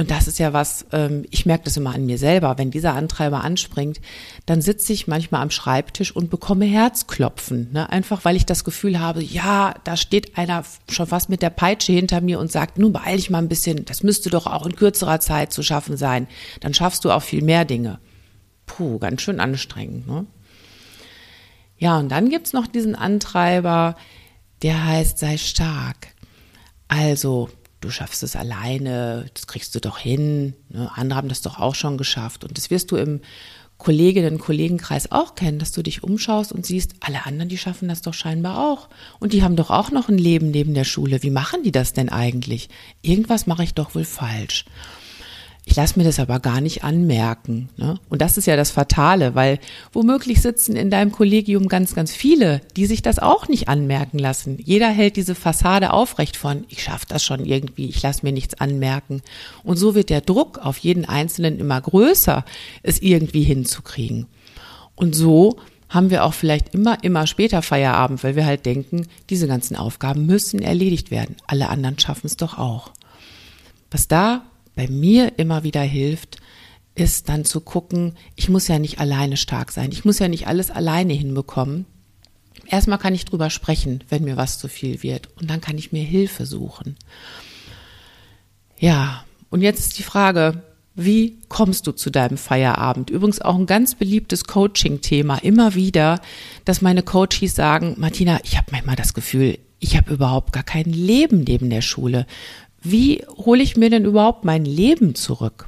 Und 0.00 0.10
das 0.10 0.28
ist 0.28 0.38
ja 0.38 0.54
was, 0.54 0.86
ähm, 0.92 1.26
ich 1.30 1.44
merke 1.44 1.64
das 1.64 1.76
immer 1.76 1.94
an 1.94 2.06
mir 2.06 2.16
selber, 2.16 2.56
wenn 2.56 2.70
dieser 2.70 2.94
Antreiber 2.94 3.44
anspringt, 3.44 4.00
dann 4.46 4.62
sitze 4.62 4.94
ich 4.94 5.08
manchmal 5.08 5.42
am 5.42 5.50
Schreibtisch 5.50 6.16
und 6.16 6.30
bekomme 6.30 6.64
Herzklopfen. 6.64 7.70
Ne? 7.74 7.90
Einfach 7.90 8.24
weil 8.24 8.34
ich 8.34 8.46
das 8.46 8.64
Gefühl 8.64 8.98
habe, 8.98 9.22
ja, 9.22 9.74
da 9.84 9.98
steht 9.98 10.38
einer 10.38 10.64
schon 10.88 11.06
fast 11.06 11.28
mit 11.28 11.42
der 11.42 11.50
Peitsche 11.50 11.92
hinter 11.92 12.22
mir 12.22 12.38
und 12.38 12.50
sagt, 12.50 12.78
nun 12.78 12.94
beeil 12.94 13.18
dich 13.18 13.28
mal 13.28 13.42
ein 13.42 13.50
bisschen, 13.50 13.84
das 13.84 14.02
müsste 14.02 14.30
doch 14.30 14.46
auch 14.46 14.64
in 14.64 14.74
kürzerer 14.74 15.20
Zeit 15.20 15.52
zu 15.52 15.62
schaffen 15.62 15.98
sein. 15.98 16.28
Dann 16.60 16.72
schaffst 16.72 17.04
du 17.04 17.10
auch 17.10 17.22
viel 17.22 17.42
mehr 17.42 17.66
Dinge. 17.66 17.98
Puh, 18.64 18.98
ganz 19.00 19.20
schön 19.20 19.38
anstrengend. 19.38 20.06
Ne? 20.06 20.24
Ja, 21.76 21.98
und 21.98 22.08
dann 22.08 22.30
gibt's 22.30 22.54
noch 22.54 22.66
diesen 22.66 22.94
Antreiber, 22.94 23.96
der 24.62 24.82
heißt, 24.82 25.18
sei 25.18 25.36
stark. 25.36 26.14
Also, 26.88 27.50
du 27.80 27.90
schaffst 27.90 28.22
es 28.22 28.36
alleine, 28.36 29.26
das 29.34 29.46
kriegst 29.46 29.74
du 29.74 29.80
doch 29.80 29.98
hin. 29.98 30.54
Ne? 30.68 30.90
Andere 30.94 31.16
haben 31.16 31.28
das 31.28 31.42
doch 31.42 31.58
auch 31.58 31.74
schon 31.74 31.98
geschafft. 31.98 32.44
Und 32.44 32.56
das 32.56 32.70
wirst 32.70 32.90
du 32.90 32.96
im 32.96 33.20
Kolleginnen 33.78 34.38
Kollegenkreis 34.38 35.10
auch 35.10 35.34
kennen, 35.34 35.58
dass 35.58 35.72
du 35.72 35.82
dich 35.82 36.04
umschaust 36.04 36.52
und 36.52 36.66
siehst, 36.66 36.92
alle 37.00 37.24
anderen, 37.24 37.48
die 37.48 37.56
schaffen 37.56 37.88
das 37.88 38.02
doch 38.02 38.12
scheinbar 38.12 38.70
auch. 38.70 38.90
Und 39.20 39.32
die 39.32 39.42
haben 39.42 39.56
doch 39.56 39.70
auch 39.70 39.90
noch 39.90 40.10
ein 40.10 40.18
Leben 40.18 40.50
neben 40.50 40.74
der 40.74 40.84
Schule. 40.84 41.22
Wie 41.22 41.30
machen 41.30 41.62
die 41.62 41.72
das 41.72 41.94
denn 41.94 42.10
eigentlich? 42.10 42.68
Irgendwas 43.00 43.46
mache 43.46 43.64
ich 43.64 43.72
doch 43.72 43.94
wohl 43.94 44.04
falsch. 44.04 44.66
Ich 45.70 45.76
lasse 45.76 45.96
mir 46.00 46.04
das 46.04 46.18
aber 46.18 46.40
gar 46.40 46.60
nicht 46.60 46.82
anmerken. 46.82 47.68
Ne? 47.76 47.96
Und 48.08 48.20
das 48.20 48.36
ist 48.36 48.46
ja 48.46 48.56
das 48.56 48.72
Fatale, 48.72 49.36
weil 49.36 49.60
womöglich 49.92 50.42
sitzen 50.42 50.74
in 50.74 50.90
deinem 50.90 51.12
Kollegium 51.12 51.68
ganz, 51.68 51.94
ganz 51.94 52.12
viele, 52.12 52.60
die 52.76 52.86
sich 52.86 53.02
das 53.02 53.20
auch 53.20 53.46
nicht 53.46 53.68
anmerken 53.68 54.18
lassen. 54.18 54.58
Jeder 54.60 54.88
hält 54.88 55.14
diese 55.14 55.36
Fassade 55.36 55.92
aufrecht 55.92 56.36
von, 56.36 56.64
ich 56.70 56.82
schaffe 56.82 57.06
das 57.08 57.22
schon 57.22 57.46
irgendwie, 57.46 57.88
ich 57.88 58.02
lasse 58.02 58.26
mir 58.26 58.32
nichts 58.32 58.60
anmerken. 58.60 59.22
Und 59.62 59.76
so 59.76 59.94
wird 59.94 60.10
der 60.10 60.22
Druck 60.22 60.58
auf 60.58 60.76
jeden 60.78 61.04
Einzelnen 61.04 61.60
immer 61.60 61.80
größer, 61.80 62.44
es 62.82 63.00
irgendwie 63.00 63.44
hinzukriegen. 63.44 64.26
Und 64.96 65.14
so 65.14 65.60
haben 65.88 66.10
wir 66.10 66.24
auch 66.24 66.34
vielleicht 66.34 66.74
immer, 66.74 67.04
immer 67.04 67.28
später 67.28 67.62
Feierabend, 67.62 68.24
weil 68.24 68.34
wir 68.34 68.44
halt 68.44 68.66
denken, 68.66 69.06
diese 69.30 69.46
ganzen 69.46 69.76
Aufgaben 69.76 70.26
müssen 70.26 70.60
erledigt 70.60 71.12
werden. 71.12 71.36
Alle 71.46 71.68
anderen 71.68 71.96
schaffen 72.00 72.26
es 72.26 72.36
doch 72.36 72.58
auch. 72.58 72.90
Was 73.92 74.08
da 74.08 74.42
bei 74.74 74.88
mir 74.88 75.38
immer 75.38 75.62
wieder 75.62 75.82
hilft, 75.82 76.38
ist 76.94 77.28
dann 77.28 77.44
zu 77.44 77.60
gucken, 77.60 78.14
ich 78.36 78.48
muss 78.48 78.68
ja 78.68 78.78
nicht 78.78 78.98
alleine 78.98 79.36
stark 79.36 79.72
sein. 79.72 79.90
Ich 79.92 80.04
muss 80.04 80.18
ja 80.18 80.28
nicht 80.28 80.46
alles 80.46 80.70
alleine 80.70 81.12
hinbekommen. 81.12 81.86
Erstmal 82.66 82.98
kann 82.98 83.14
ich 83.14 83.24
drüber 83.24 83.50
sprechen, 83.50 84.04
wenn 84.08 84.24
mir 84.24 84.36
was 84.36 84.58
zu 84.58 84.68
viel 84.68 85.02
wird. 85.02 85.28
Und 85.40 85.50
dann 85.50 85.60
kann 85.60 85.78
ich 85.78 85.92
mir 85.92 86.04
Hilfe 86.04 86.46
suchen. 86.46 86.96
Ja, 88.78 89.24
und 89.50 89.62
jetzt 89.62 89.80
ist 89.80 89.98
die 89.98 90.04
Frage, 90.04 90.62
wie 90.94 91.38
kommst 91.48 91.86
du 91.86 91.92
zu 91.92 92.10
deinem 92.10 92.36
Feierabend? 92.36 93.10
Übrigens 93.10 93.40
auch 93.40 93.56
ein 93.56 93.66
ganz 93.66 93.94
beliebtes 93.94 94.44
Coaching-Thema. 94.44 95.38
Immer 95.38 95.74
wieder, 95.74 96.20
dass 96.64 96.82
meine 96.82 97.02
Coaches 97.02 97.54
sagen, 97.54 97.94
Martina, 97.98 98.40
ich 98.44 98.56
habe 98.56 98.68
manchmal 98.72 98.96
das 98.96 99.14
Gefühl, 99.14 99.58
ich 99.78 99.96
habe 99.96 100.12
überhaupt 100.12 100.52
gar 100.52 100.62
kein 100.62 100.84
Leben 100.84 101.44
neben 101.44 101.70
der 101.70 101.80
Schule 101.80 102.26
wie 102.82 103.24
hole 103.36 103.62
ich 103.62 103.76
mir 103.76 103.90
denn 103.90 104.04
überhaupt 104.04 104.44
mein 104.44 104.64
Leben 104.64 105.14
zurück? 105.14 105.66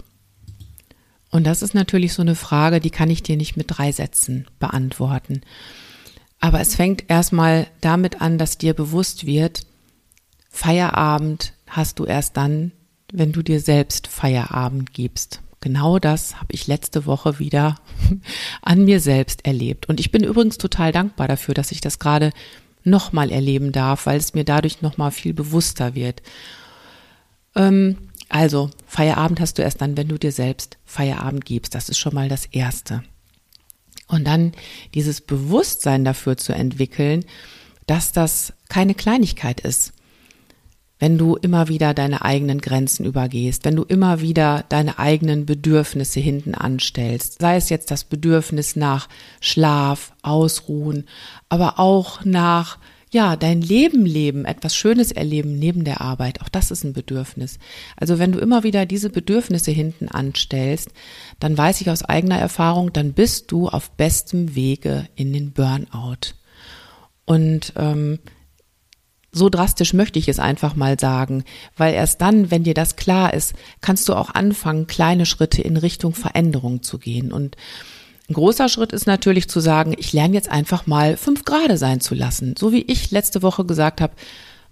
Und 1.31 1.45
das 1.45 1.63
ist 1.63 1.75
natürlich 1.75 2.13
so 2.13 2.23
eine 2.23 2.35
Frage, 2.35 2.81
die 2.81 2.91
kann 2.91 3.11
ich 3.11 3.23
dir 3.23 3.37
nicht 3.37 3.57
mit 3.57 3.67
drei 3.69 3.91
Sätzen 3.91 4.47
beantworten. 4.59 5.41
Aber 6.41 6.61
es 6.61 6.75
fängt 6.75 7.09
erstmal 7.09 7.69
damit 7.81 8.21
an, 8.21 8.37
dass 8.37 8.59
dir 8.59 8.75
bewusst 8.75 9.27
wird, 9.27 9.65
Feierabend 10.51 11.55
hast 11.67 11.99
du 11.99 12.05
erst 12.05 12.37
dann, 12.37 12.73
wenn 13.11 13.33
du 13.33 13.43
dir 13.43 13.61
selbst 13.61 14.07
Feierabend 14.07 14.93
gibst. 14.93 15.41
Genau 15.61 15.99
das 15.99 16.41
habe 16.41 16.53
ich 16.53 16.67
letzte 16.67 17.07
Woche 17.07 17.39
wieder 17.39 17.77
an 18.63 18.85
mir 18.85 19.01
selbst 19.01 19.47
erlebt. 19.47 19.89
Und 19.89 20.01
ich 20.01 20.11
bin 20.11 20.25
übrigens 20.25 20.59
total 20.59 20.93
dankbar 20.93 21.29
dafür, 21.29 21.55
dass 21.55 21.73
ich 21.73 21.81
das 21.81 21.99
gerade 21.99 22.33
nochmal 22.85 23.31
erleben 23.31 23.73
darf, 23.73 24.07
weil 24.07 24.19
es 24.19 24.35
mir 24.35 24.45
dadurch 24.45 24.83
nochmal 24.83 25.13
viel 25.13 25.33
bewusster 25.33 25.95
wird. 25.95 26.21
Ähm, 27.55 27.97
also, 28.29 28.71
Feierabend 28.87 29.41
hast 29.41 29.59
du 29.59 29.63
erst 29.63 29.81
dann, 29.81 29.97
wenn 29.97 30.09
du 30.09 30.19
dir 30.19 30.33
selbst 30.33 30.79
Feierabend 30.85 31.45
gibst. 31.45 31.75
Das 31.75 31.89
ist 31.89 31.99
schon 31.99 32.15
mal 32.15 32.29
das 32.29 32.47
Erste. 32.47 33.03
Und 34.09 34.27
dann 34.27 34.53
dieses 34.95 35.21
Bewusstsein 35.21 36.05
dafür 36.05 36.37
zu 36.37 36.55
entwickeln, 36.55 37.25
dass 37.87 38.13
das 38.13 38.53
keine 38.69 38.95
Kleinigkeit 38.95 39.61
ist. 39.61 39.93
Wenn 40.99 41.19
du 41.19 41.35
immer 41.35 41.67
wieder 41.69 41.95
deine 41.95 42.23
eigenen 42.23 42.61
Grenzen 42.61 43.05
übergehst, 43.05 43.65
wenn 43.65 43.75
du 43.75 43.83
immer 43.83 44.21
wieder 44.21 44.65
deine 44.69 44.99
eigenen 44.99 45.47
Bedürfnisse 45.47 46.21
hinten 46.21 46.55
anstellst, 46.55 47.41
sei 47.41 47.57
es 47.57 47.71
jetzt 47.71 47.91
das 47.91 48.05
Bedürfnis 48.05 48.77
nach 48.77 49.09
Schlaf, 49.41 50.13
Ausruhen, 50.23 51.09
aber 51.49 51.81
auch 51.81 52.25
nach 52.25 52.79
ja, 53.13 53.37
dein 53.37 53.61
Leben 53.61 54.07
leben, 54.07 54.47
etwas 54.47 54.75
Schönes 54.75 55.13
erleben 55.13 55.59
neben 55.59 55.85
der 55.85 56.01
Arbeit, 56.01 56.41
auch 56.41 56.49
das 56.49 56.71
ist 56.71 56.83
ein 56.83 56.95
Bedürfnis. 56.95 57.59
Also 57.95 58.19
wenn 58.19 58.33
du 58.33 58.39
immer 58.39 58.63
wieder 58.63 58.87
diese 58.87 59.11
Bedürfnisse 59.11 59.71
hinten 59.71 60.09
anstellst, 60.09 60.91
dann 61.39 61.57
weiß 61.57 61.83
ich 61.83 61.91
aus 61.91 62.03
eigener 62.03 62.39
Erfahrung, 62.39 62.91
dann 62.93 63.13
bist 63.13 63.53
du 63.53 63.69
auf 63.69 63.91
bestem 63.91 64.55
Wege 64.55 65.09
in 65.15 65.35
den 65.35 65.53
Burnout. 65.53 66.35
Und 67.27 67.75
ähm, 67.77 68.19
so 69.31 69.51
drastisch 69.51 69.93
möchte 69.93 70.19
ich 70.19 70.29
es 70.29 70.39
einfach 70.39 70.75
mal 70.75 70.99
sagen, 70.99 71.45
weil 71.77 71.93
erst 71.93 72.23
dann, 72.23 72.51
wenn 72.51 72.65
dir 72.65 72.75
das 72.75 72.97
klar 72.97 73.35
ist, 73.35 73.53
kannst 73.83 74.09
du 74.09 74.15
auch 74.15 74.31
anfangen, 74.31 74.87
kleine 74.87 75.27
Schritte 75.27 75.61
in 75.61 75.77
Richtung 75.77 76.15
Veränderung 76.15 76.83
zu 76.83 76.99
gehen. 76.99 77.31
Und 77.31 77.57
ein 78.33 78.35
großer 78.35 78.71
Schritt 78.71 78.93
ist 78.93 79.07
natürlich 79.07 79.49
zu 79.51 79.61
sagen, 79.61 79.95
ich 79.99 80.15
lerne 80.15 80.35
jetzt 80.35 80.49
einfach 80.49 80.87
mal 80.87 81.19
fünf 81.19 81.45
Grade 81.45 81.77
sein 81.77 82.01
zu 82.01 82.15
lassen. 82.15 82.55
So 82.59 82.73
wie 82.73 82.81
ich 82.81 83.11
letzte 83.11 83.43
Woche 83.43 83.67
gesagt 83.67 84.01
habe, 84.01 84.15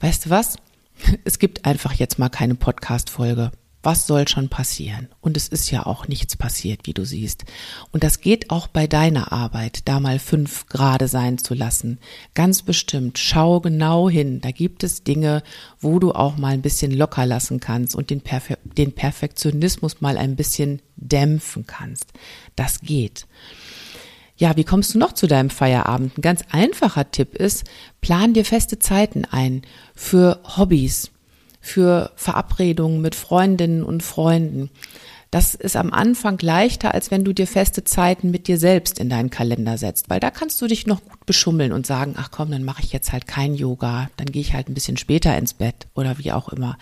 weißt 0.00 0.26
du 0.26 0.30
was? 0.30 0.56
Es 1.24 1.38
gibt 1.38 1.64
einfach 1.66 1.92
jetzt 1.94 2.18
mal 2.18 2.28
keine 2.28 2.54
Podcast-Folge 2.54 3.52
was 3.82 4.06
soll 4.06 4.28
schon 4.28 4.48
passieren? 4.48 5.08
Und 5.20 5.36
es 5.36 5.48
ist 5.48 5.70
ja 5.70 5.86
auch 5.86 6.06
nichts 6.06 6.36
passiert, 6.36 6.80
wie 6.84 6.92
du 6.92 7.04
siehst. 7.04 7.44
Und 7.92 8.04
das 8.04 8.20
geht 8.20 8.50
auch 8.50 8.66
bei 8.66 8.86
deiner 8.86 9.32
Arbeit, 9.32 9.88
da 9.88 10.00
mal 10.00 10.18
fünf 10.18 10.66
Grade 10.66 11.08
sein 11.08 11.38
zu 11.38 11.54
lassen. 11.54 11.98
Ganz 12.34 12.62
bestimmt. 12.62 13.18
Schau 13.18 13.60
genau 13.60 14.10
hin. 14.10 14.40
Da 14.40 14.50
gibt 14.50 14.84
es 14.84 15.02
Dinge, 15.02 15.42
wo 15.80 15.98
du 15.98 16.12
auch 16.12 16.36
mal 16.36 16.52
ein 16.52 16.62
bisschen 16.62 16.90
locker 16.90 17.24
lassen 17.24 17.60
kannst 17.60 17.94
und 17.94 18.10
den, 18.10 18.20
Perfe 18.20 18.58
den 18.64 18.92
Perfektionismus 18.92 20.00
mal 20.00 20.18
ein 20.18 20.36
bisschen 20.36 20.82
dämpfen 20.96 21.66
kannst. 21.66 22.12
Das 22.56 22.80
geht. 22.80 23.26
Ja, 24.36 24.56
wie 24.56 24.64
kommst 24.64 24.94
du 24.94 24.98
noch 24.98 25.12
zu 25.12 25.26
deinem 25.26 25.50
Feierabend? 25.50 26.16
Ein 26.16 26.22
ganz 26.22 26.42
einfacher 26.50 27.10
Tipp 27.10 27.34
ist, 27.34 27.64
plan 28.00 28.32
dir 28.32 28.46
feste 28.46 28.78
Zeiten 28.78 29.26
ein 29.26 29.62
für 29.94 30.40
Hobbys, 30.56 31.10
für 31.60 32.10
Verabredungen 32.16 33.00
mit 33.00 33.14
Freundinnen 33.14 33.82
und 33.82 34.02
Freunden. 34.02 34.70
Das 35.32 35.54
ist 35.54 35.76
am 35.76 35.92
Anfang 35.92 36.38
leichter, 36.40 36.92
als 36.92 37.12
wenn 37.12 37.22
du 37.22 37.32
dir 37.32 37.46
feste 37.46 37.84
Zeiten 37.84 38.32
mit 38.32 38.48
dir 38.48 38.58
selbst 38.58 38.98
in 38.98 39.08
deinen 39.08 39.30
Kalender 39.30 39.78
setzt, 39.78 40.10
weil 40.10 40.18
da 40.18 40.32
kannst 40.32 40.60
du 40.60 40.66
dich 40.66 40.88
noch 40.88 41.04
gut 41.04 41.24
beschummeln 41.24 41.70
und 41.70 41.86
sagen, 41.86 42.16
ach 42.16 42.32
komm, 42.32 42.50
dann 42.50 42.64
mache 42.64 42.82
ich 42.82 42.92
jetzt 42.92 43.12
halt 43.12 43.28
kein 43.28 43.54
Yoga, 43.54 44.10
dann 44.16 44.26
gehe 44.26 44.42
ich 44.42 44.54
halt 44.54 44.68
ein 44.68 44.74
bisschen 44.74 44.96
später 44.96 45.38
ins 45.38 45.54
Bett 45.54 45.86
oder 45.94 46.18
wie 46.18 46.32
auch 46.32 46.48
immer. 46.48 46.78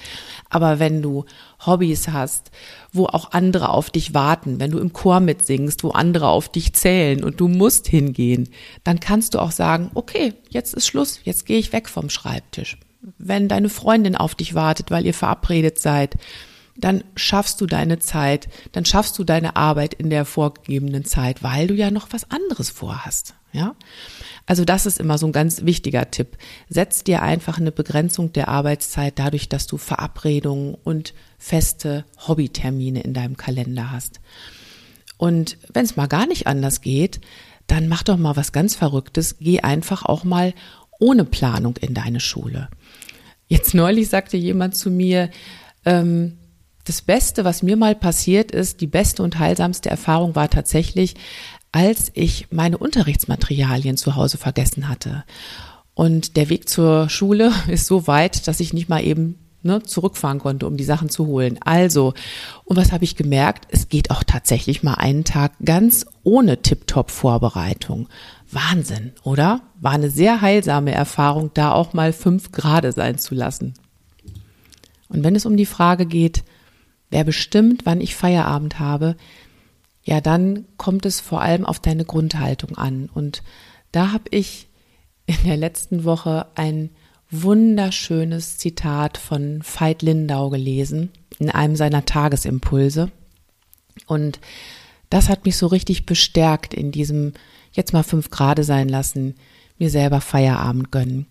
Aber 0.49 0.79
wenn 0.79 1.03
du 1.03 1.27
Hobbys 1.67 2.09
hast, 2.09 2.51
wo 2.91 3.05
auch 3.05 3.33
andere 3.33 3.69
auf 3.69 3.91
dich 3.91 4.15
warten, 4.15 4.61
wenn 4.61 4.71
du 4.71 4.79
im 4.79 4.95
Chor 4.95 5.21
mitsingst, 5.21 5.85
wo 5.85 5.91
andere 5.91 6.29
auf 6.29 6.49
dich 6.49 6.73
zählen 6.73 7.23
und 7.23 7.41
du 7.41 7.49
musst 7.49 7.87
hingehen, 7.87 8.49
dann 8.83 8.99
kannst 8.99 9.35
du 9.35 9.41
auch 9.41 9.53
sagen, 9.53 9.91
okay, 9.93 10.33
jetzt 10.49 10.73
ist 10.73 10.87
Schluss, 10.87 11.21
jetzt 11.25 11.45
gehe 11.45 11.59
ich 11.59 11.75
weg 11.75 11.87
vom 11.87 12.09
Schreibtisch 12.09 12.79
wenn 13.01 13.49
deine 13.49 13.69
Freundin 13.69 14.17
auf 14.17 14.35
dich 14.35 14.55
wartet, 14.55 14.91
weil 14.91 15.07
ihr 15.07 15.15
verabredet 15.15 15.79
seid, 15.79 16.17
dann 16.77 17.03
schaffst 17.17 17.61
du 17.61 17.67
deine 17.67 17.99
Zeit, 17.99 18.49
dann 18.73 18.85
schaffst 18.85 19.19
du 19.19 19.25
deine 19.25 19.57
Arbeit 19.57 19.95
in 19.95 20.11
der 20.11 20.25
vorgegebenen 20.25 21.05
Zeit, 21.05 21.43
weil 21.43 21.67
du 21.67 21.75
ja 21.75 21.91
noch 21.91 22.09
was 22.13 22.31
anderes 22.31 22.71
vorhast, 22.71 23.35
ja? 23.53 23.75
Also 24.47 24.65
das 24.65 24.87
ist 24.87 24.99
immer 24.99 25.19
so 25.19 25.27
ein 25.27 25.33
ganz 25.33 25.65
wichtiger 25.65 26.11
Tipp. 26.11 26.39
Setz 26.71 27.05
dir 27.05 27.21
einfach 27.21 27.59
eine 27.59 27.73
Begrenzung 27.73 28.33
der 28.33 28.49
Arbeitszeit 28.49 29.19
dadurch, 29.19 29.49
dass 29.51 29.67
du 29.67 29.77
Verabredungen 29.77 30.75
und 30.85 31.13
feste 31.37 32.07
Hobbytermine 32.27 33.03
in 33.03 33.13
deinem 33.13 33.37
Kalender 33.37 33.91
hast. 33.91 34.21
Und 35.19 35.59
wenn 35.73 35.85
es 35.85 35.97
mal 35.97 36.07
gar 36.07 36.27
nicht 36.27 36.47
anders 36.47 36.81
geht, 36.81 37.21
dann 37.67 37.89
mach 37.89 38.03
doch 38.03 38.17
mal 38.17 38.37
was 38.37 38.53
ganz 38.53 38.75
Verrücktes. 38.75 39.37
Geh 39.39 39.61
einfach 39.61 40.05
auch 40.05 40.25
mal 40.25 40.55
ohne 40.99 41.25
Planung 41.25 41.77
in 41.79 41.95
deine 41.95 42.21
Schule. 42.21 42.69
Jetzt 43.47 43.75
neulich 43.75 44.09
sagte 44.09 44.37
jemand 44.37 44.77
zu 44.77 44.91
mir, 44.91 45.31
ähm, 45.85 46.39
das 46.85 47.03
Beste, 47.03 47.45
was 47.45 47.63
mir 47.63 47.77
mal 47.77 47.95
passiert 47.95 48.51
ist, 48.51 48.81
die 48.81 48.87
beste 48.87 49.23
und 49.23 49.39
heilsamste 49.39 49.91
Erfahrung 49.91 50.35
war 50.35 50.49
tatsächlich, 50.49 51.15
als 51.71 52.11
ich 52.15 52.49
meine 52.51 52.79
Unterrichtsmaterialien 52.79 53.97
zu 53.97 54.17
Hause 54.17 54.39
vergessen 54.39 54.89
hatte. 54.89 55.25
Und 55.95 56.37
der 56.37 56.49
Weg 56.49 56.69
zur 56.69 57.09
Schule 57.09 57.53
ist 57.69 57.87
so 57.87 58.07
weit, 58.07 58.47
dass 58.49 58.61
ich 58.61 58.73
nicht 58.73 58.89
mal 58.89 59.05
eben 59.05 59.39
ne, 59.63 59.83
zurückfahren 59.83 60.39
konnte, 60.39 60.67
um 60.67 60.77
die 60.77 60.85
Sachen 60.85 61.09
zu 61.09 61.27
holen. 61.27 61.59
Also, 61.61 62.15
und 62.65 62.77
was 62.77 62.93
habe 62.93 63.05
ich 63.05 63.17
gemerkt? 63.17 63.67
Es 63.71 63.89
geht 63.89 64.11
auch 64.11 64.25
tatsächlich 64.25 64.83
mal 64.83 64.95
einen 64.95 65.25
Tag 65.25 65.53
ganz 65.65 66.07
ohne 66.23 66.63
Tip-Top-Vorbereitung. 66.63 68.09
Wahnsinn, 68.51 69.13
oder? 69.23 69.61
War 69.81 69.93
eine 69.93 70.11
sehr 70.11 70.41
heilsame 70.41 70.93
Erfahrung, 70.93 71.51
da 71.55 71.73
auch 71.73 71.93
mal 71.93 72.13
fünf 72.13 72.53
Grade 72.53 72.93
sein 72.93 73.19
zu 73.19 73.35
lassen. 73.35 73.75
Und 75.09 75.25
wenn 75.25 75.37
es 75.37 75.47
um 75.47 75.57
die 75.57 75.67
Frage 75.67 76.07
geht, 76.07 76.45
wer 77.11 77.25
bestimmt, 77.25 77.85
wann 77.85 78.01
ich 78.01 78.15
Feierabend 78.15 78.79
habe, 78.79 79.17
ja, 80.03 80.21
dann 80.21 80.65
kommt 80.79 81.05
es 81.05 81.21
vor 81.21 81.43
allem 81.43 81.67
auf 81.67 81.81
deine 81.81 82.05
Grundhaltung 82.05 82.79
an. 82.79 83.11
Und 83.13 83.43
da 83.93 84.13
habe 84.13 84.25
ich 84.31 84.69
in 85.27 85.37
der 85.45 85.57
letzten 85.57 86.05
Woche 86.05 86.47
ein 86.55 86.91
wunderschönes 87.31 88.57
Zitat 88.57 89.19
von 89.19 89.61
Veit 89.63 90.01
Lindau 90.01 90.49
gelesen 90.49 91.11
in 91.39 91.51
einem 91.51 91.77
seiner 91.77 92.07
Tagesimpulse. 92.07 93.11
Und 94.07 94.41
das 95.11 95.29
hat 95.29 95.45
mich 95.45 95.57
so 95.57 95.67
richtig 95.67 96.07
bestärkt 96.07 96.73
in 96.73 96.91
diesem 96.91 97.35
jetzt 97.79 97.95
mal 97.95 98.03
fünf 98.03 98.29
Grade 98.29 98.65
sein 98.65 98.89
lassen, 98.89 99.37
mir 99.79 99.89
selber 99.89 100.21
Feierabend 100.21 100.93
gönnen. 100.93 101.27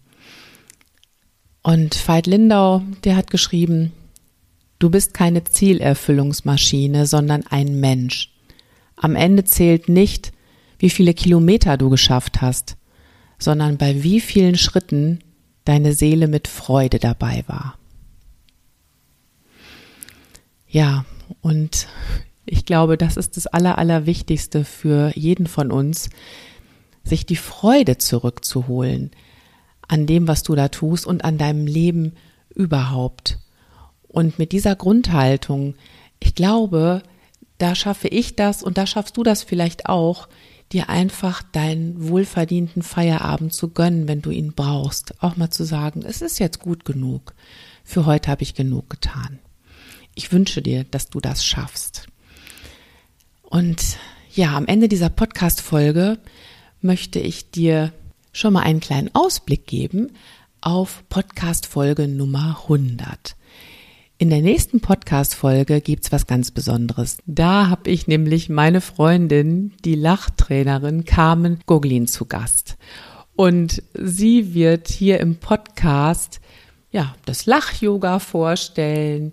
Und 1.62 1.96
Veit 2.08 2.26
Lindau, 2.26 2.82
der 3.04 3.16
hat 3.16 3.30
geschrieben, 3.30 3.92
du 4.80 4.90
bist 4.90 5.14
keine 5.14 5.44
Zielerfüllungsmaschine, 5.44 7.06
sondern 7.06 7.46
ein 7.46 7.80
Mensch. 7.80 8.34
Am 8.96 9.16
Ende 9.16 9.44
zählt 9.44 9.90
nicht, 9.90 10.32
wie 10.80 10.90
viele 10.90 11.14
Kilometer 11.14 11.78
du 11.78 11.90
geschafft 11.90 12.42
hast, 12.42 12.78
sondern 13.38 13.78
bei 13.78 14.02
wie 14.02 14.22
vielen 14.22 14.58
Schritten 14.58 15.20
deine 15.66 15.94
Seele 15.94 16.28
mit 16.28 16.48
Freude 16.48 17.00
dabei 17.00 17.44
war. 17.48 17.78
Ja, 20.70 21.06
und 21.42 21.88
ich 22.48 22.66
glaube, 22.66 22.98
das 22.98 23.18
ist 23.18 23.38
das 23.38 23.46
Aller, 23.48 23.78
Allerwichtigste 23.78 24.64
für 24.64 25.12
jeden 25.16 25.48
von 25.48 25.72
uns, 25.72 26.10
sich 27.04 27.26
die 27.26 27.36
Freude 27.36 27.98
zurückzuholen 27.98 29.12
an 29.88 30.06
dem, 30.06 30.28
was 30.28 30.44
du 30.44 30.56
da 30.56 30.68
tust 30.70 31.06
und 31.06 31.24
an 31.24 31.38
deinem 31.38 31.68
Leben 31.68 32.14
überhaupt. 32.54 33.38
Und 34.08 34.40
mit 34.40 34.52
dieser 34.52 34.76
Grundhaltung, 34.76 35.76
ich 36.20 36.36
glaube, 36.36 37.04
da 37.58 37.76
schaffe 37.76 38.08
ich 38.08 38.36
das 38.36 38.64
und 38.64 38.78
da 38.78 38.88
schaffst 38.88 39.18
du 39.18 39.24
das 39.24 39.44
vielleicht 39.44 39.88
auch, 39.88 40.28
dir 40.72 40.90
einfach 40.90 41.44
deinen 41.44 42.10
wohlverdienten 42.10 42.82
Feierabend 42.82 43.54
zu 43.54 43.70
gönnen, 43.70 44.08
wenn 44.08 44.22
du 44.22 44.32
ihn 44.32 44.54
brauchst. 44.54 45.22
Auch 45.24 45.38
mal 45.38 45.50
zu 45.50 45.64
sagen, 45.64 46.04
es 46.06 46.22
ist 46.22 46.40
jetzt 46.40 46.60
gut 46.60 46.84
genug. 46.84 47.34
Für 47.84 48.06
heute 48.06 48.30
habe 48.30 48.44
ich 48.44 48.54
genug 48.54 48.90
getan. 48.90 49.40
Ich 50.14 50.32
wünsche 50.34 50.62
dir, 50.62 50.84
dass 50.84 51.10
du 51.10 51.22
das 51.22 51.46
schaffst. 51.46 52.08
Und 53.50 53.98
ja, 54.34 54.56
am 54.56 54.68
Ende 54.68 54.90
dieser 54.90 55.10
Podcast-Folge 55.10 56.20
möchte 56.82 57.20
ich 57.20 57.50
dir 57.50 57.94
schon 58.34 58.54
mal 58.54 58.64
einen 58.64 58.82
kleinen 58.82 59.10
Ausblick 59.14 59.66
geben 59.66 60.12
auf 60.60 61.04
Podcast-Folge 61.08 62.10
Nummer 62.10 62.60
100. 62.64 63.38
In 64.18 64.30
der 64.30 64.42
nächsten 64.42 64.82
Podcast-Folge 64.82 65.80
gibt's 65.80 66.12
was 66.12 66.28
ganz 66.28 66.52
Besonderes. 66.52 67.20
Da 67.26 67.70
habe 67.70 67.90
ich 67.90 68.08
nämlich 68.08 68.50
meine 68.50 68.82
Freundin, 68.82 69.74
die 69.86 69.96
Lachtrainerin 69.96 71.06
Carmen 71.06 71.62
Goglin 71.66 72.08
zu 72.08 72.26
Gast. 72.26 72.78
Und 73.38 73.82
sie 73.94 74.54
wird 74.54 74.90
hier 74.90 75.22
im 75.22 75.38
Podcast 75.38 76.42
ja 76.92 77.16
das 77.26 77.46
Lach-Yoga 77.46 78.20
vorstellen 78.20 79.32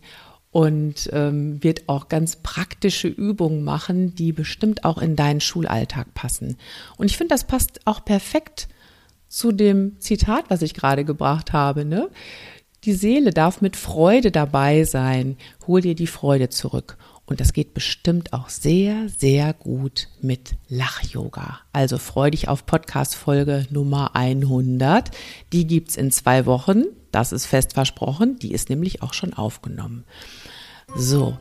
und 0.54 1.11
ähm, 1.12 1.61
wird 1.64 1.88
auch 1.88 2.08
ganz 2.08 2.37
praktische 2.37 3.08
Übungen 3.08 3.64
machen, 3.64 4.14
die 4.14 4.30
bestimmt 4.30 4.84
auch 4.84 4.99
in 4.99 5.16
deinen 5.16 5.40
Schulalltag 5.40 6.14
passen. 6.14 6.58
Und 6.96 7.11
ich 7.11 7.16
finde, 7.16 7.34
das 7.34 7.42
passt 7.42 7.80
auch 7.87 8.04
perfekt 8.04 8.68
zu 9.26 9.50
dem 9.50 9.99
Zitat, 9.99 10.44
was 10.50 10.62
ich 10.62 10.75
gerade 10.75 11.04
gebracht 11.04 11.52
habe. 11.52 11.84
Ne? 11.84 12.08
Die 12.84 12.92
Seele 12.92 13.32
darf 13.32 13.62
mit 13.62 13.75
Freude 13.75 14.30
dabei 14.30 14.84
sein. 14.84 15.38
Hol 15.66 15.80
dir 15.80 15.96
die 15.96 16.06
Freude 16.06 16.50
zurück. 16.50 16.99
Und 17.26 17.40
das 17.40 17.52
geht 17.52 17.75
bestimmt 17.75 18.32
auch 18.32 18.49
sehr, 18.49 19.08
sehr 19.08 19.54
gut 19.54 20.06
mit 20.20 20.54
Lach-Yoga. 20.68 21.58
Also 21.73 21.99
freu 21.99 22.30
dich 22.30 22.46
auf 22.46 22.64
Podcast-Folge 22.64 23.66
Nummer 23.70 24.14
100. 24.14 25.11
Die 25.52 25.66
gibt's 25.66 25.96
in 25.96 26.12
zwei 26.12 26.46
Wochen. 26.46 26.84
Das 27.11 27.32
ist 27.32 27.46
fest 27.46 27.73
versprochen. 27.73 28.38
Die 28.38 28.52
ist 28.52 28.70
nämlich 28.70 29.02
auch 29.02 29.14
schon 29.14 29.32
aufgenommen. 29.32 30.04
So. 30.95 31.37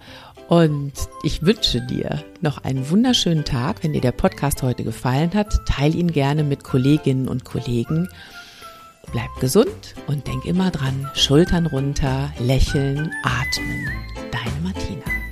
Und 0.49 0.93
ich 1.23 1.43
wünsche 1.43 1.81
dir 1.81 2.23
noch 2.41 2.63
einen 2.63 2.89
wunderschönen 2.89 3.45
Tag. 3.45 3.83
Wenn 3.83 3.93
dir 3.93 4.01
der 4.01 4.11
Podcast 4.11 4.61
heute 4.61 4.83
gefallen 4.83 5.33
hat, 5.33 5.65
teile 5.65 5.95
ihn 5.95 6.11
gerne 6.11 6.43
mit 6.43 6.63
Kolleginnen 6.63 7.27
und 7.27 7.45
Kollegen. 7.45 8.09
Bleib 9.11 9.29
gesund 9.39 9.95
und 10.07 10.27
denk 10.27 10.45
immer 10.45 10.71
dran, 10.71 11.09
Schultern 11.13 11.65
runter, 11.65 12.31
lächeln, 12.39 13.11
atmen. 13.23 13.87
Deine 14.31 14.61
Martina. 14.63 15.22